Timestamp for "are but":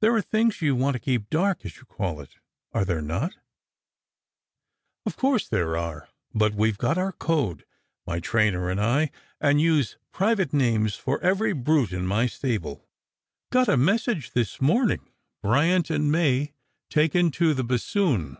5.76-6.54